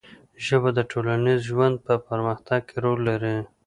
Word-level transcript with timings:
ژبه 0.45 0.69
د 0.77 0.79
ټولنیز 0.91 1.39
ژوند 1.49 1.75
په 1.85 1.93
پرمختګ 2.07 2.61
کې 2.69 2.77
رول 2.83 2.99
لري 3.09 3.35